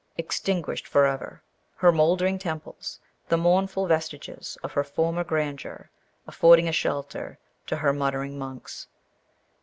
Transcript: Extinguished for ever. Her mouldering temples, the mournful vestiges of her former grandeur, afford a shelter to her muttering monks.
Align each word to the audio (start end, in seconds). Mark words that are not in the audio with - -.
Extinguished 0.17 0.87
for 0.87 1.05
ever. 1.05 1.43
Her 1.75 1.91
mouldering 1.91 2.39
temples, 2.39 2.99
the 3.29 3.37
mournful 3.37 3.85
vestiges 3.85 4.57
of 4.63 4.71
her 4.71 4.83
former 4.83 5.23
grandeur, 5.23 5.91
afford 6.25 6.57
a 6.61 6.71
shelter 6.71 7.37
to 7.67 7.75
her 7.75 7.93
muttering 7.93 8.35
monks. 8.39 8.87